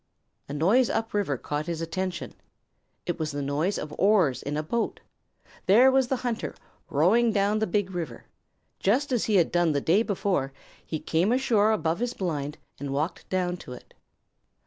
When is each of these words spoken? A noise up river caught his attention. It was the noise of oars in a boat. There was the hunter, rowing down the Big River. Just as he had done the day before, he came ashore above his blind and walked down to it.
A 0.49 0.53
noise 0.53 0.89
up 0.89 1.13
river 1.13 1.37
caught 1.37 1.67
his 1.67 1.79
attention. 1.79 2.33
It 3.05 3.19
was 3.19 3.29
the 3.29 3.43
noise 3.43 3.77
of 3.77 3.93
oars 3.99 4.41
in 4.41 4.57
a 4.57 4.63
boat. 4.63 4.99
There 5.67 5.91
was 5.91 6.07
the 6.07 6.15
hunter, 6.25 6.55
rowing 6.89 7.31
down 7.31 7.59
the 7.59 7.67
Big 7.67 7.91
River. 7.91 8.25
Just 8.79 9.11
as 9.11 9.25
he 9.25 9.35
had 9.35 9.51
done 9.51 9.73
the 9.73 9.79
day 9.79 10.01
before, 10.01 10.53
he 10.83 10.97
came 10.99 11.31
ashore 11.31 11.71
above 11.71 11.99
his 11.99 12.15
blind 12.15 12.57
and 12.79 12.91
walked 12.91 13.29
down 13.29 13.57
to 13.57 13.73
it. 13.73 13.93